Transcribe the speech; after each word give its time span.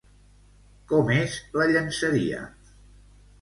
Com 0.91 1.11
és 1.17 1.35
la 1.59 1.67
llenceria? 1.73 2.41